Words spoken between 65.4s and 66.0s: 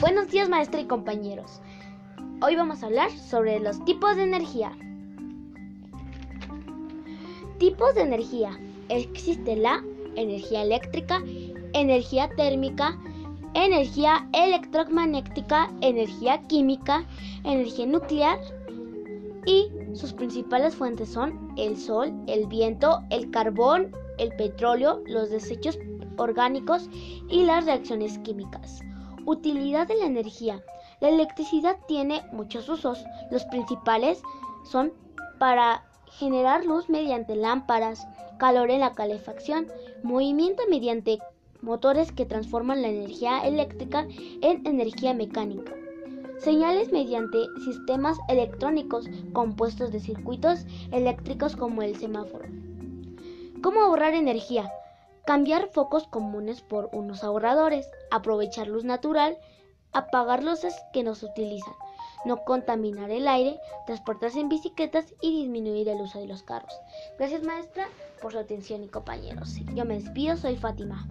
disminuir el